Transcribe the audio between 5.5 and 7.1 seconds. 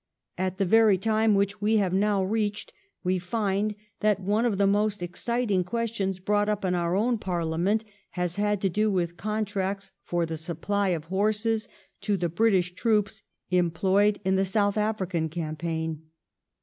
questions brought up in our